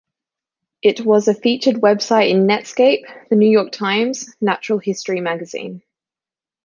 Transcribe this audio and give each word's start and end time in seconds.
It 0.81 1.01
was 1.01 1.27
a 1.27 1.33
featured 1.35 1.75
website 1.75 2.31
in 2.31 2.47
Netscape, 2.47 3.03
the 3.29 3.35
"New 3.35 3.47
York 3.51 3.71
Times", 3.71 4.33
"Natural 4.41 4.79
History 4.79 5.21
Magazine". 5.21 5.83